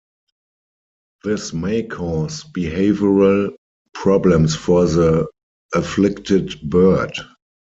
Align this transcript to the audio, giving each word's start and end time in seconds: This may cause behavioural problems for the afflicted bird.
This 1.23 1.53
may 1.53 1.83
cause 1.83 2.43
behavioural 2.43 3.53
problems 3.93 4.55
for 4.55 4.87
the 4.87 5.27
afflicted 5.75 6.59
bird. 6.67 7.13